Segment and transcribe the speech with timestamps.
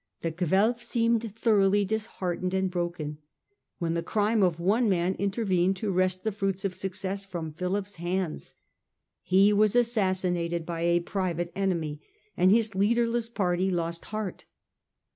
[0.23, 3.19] The Guelf seemed thoroughly disheartened and broken,
[3.77, 7.97] when the crime of one man intervened to wrest the fruits of success from Philip's
[7.97, 8.55] hands.
[9.21, 12.01] He was assassinated by a private enemy,
[12.35, 14.45] and his leaderless party lost heart.